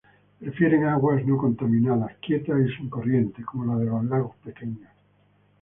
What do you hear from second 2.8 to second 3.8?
corriente, como